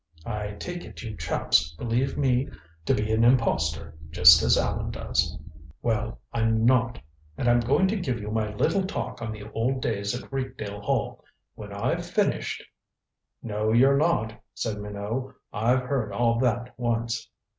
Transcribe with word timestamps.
"I 0.25 0.53
take 0.53 0.83
it 0.83 1.03
you 1.03 1.15
chaps 1.15 1.75
believe 1.75 2.17
me 2.17 2.49
to 2.87 2.95
be 2.95 3.11
an 3.13 3.23
impostor, 3.23 3.93
just 4.09 4.41
as 4.41 4.57
Allan 4.57 4.89
does. 4.89 5.37
Well, 5.83 6.19
I'm 6.33 6.65
not. 6.65 6.99
And 7.37 7.47
I'm 7.47 7.59
going 7.59 7.87
to 7.89 7.97
give 8.01 8.19
you 8.19 8.31
my 8.31 8.51
little 8.55 8.83
talk 8.87 9.21
on 9.21 9.31
the 9.31 9.47
old 9.51 9.79
days 9.83 10.15
at 10.19 10.33
Rakedale 10.33 10.81
Hall. 10.81 11.23
When 11.53 11.71
I've 11.71 12.03
finished" 12.03 12.63
"No, 13.43 13.71
you're 13.71 13.95
not," 13.97 14.33
said 14.55 14.79
Minot. 14.79 15.35
"I've 15.53 15.83
heard 15.83 16.11
all 16.11 16.39
that 16.39 16.73
once." 16.79 17.29